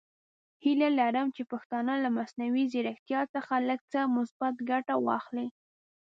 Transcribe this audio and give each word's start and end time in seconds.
هیله 0.63 0.89
لرم 0.99 1.27
چې 1.35 1.43
پښتانه 1.51 1.93
له 2.03 2.09
مصنوعي 2.17 2.65
زیرکتیا 2.73 3.21
څخه 3.35 3.53
لږ 3.69 3.81
څه 3.91 3.99
مثبته 4.15 4.63
ګټه 4.71 4.93
واخلي. 5.07 5.47